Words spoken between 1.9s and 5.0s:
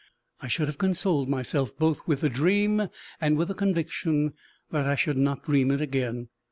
with the dream, and with the conviction that I